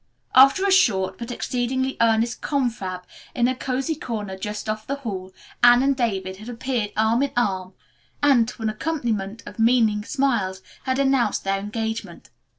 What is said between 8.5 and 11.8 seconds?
an accompaniment of meaning smiles, had announced their